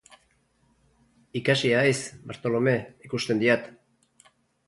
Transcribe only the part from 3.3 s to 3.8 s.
diat.